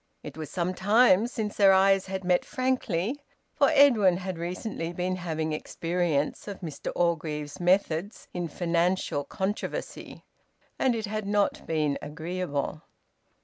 It 0.23 0.35
was 0.35 0.49
some 0.49 0.73
time 0.73 1.27
since 1.27 1.55
their 1.57 1.73
eyes 1.73 2.07
had 2.07 2.23
met 2.23 2.43
frankly, 2.43 3.21
for 3.53 3.69
Edwin 3.69 4.17
had 4.17 4.39
recently 4.39 4.91
been 4.93 5.17
having 5.17 5.53
experience 5.53 6.47
of 6.47 6.61
Mr 6.61 6.91
Orgreave's 6.95 7.59
methods 7.59 8.27
in 8.33 8.47
financial 8.47 9.23
controversy, 9.23 10.23
and 10.79 10.95
it 10.95 11.05
had 11.05 11.27
not 11.27 11.67
been 11.67 11.99
agreeable. 12.01 12.81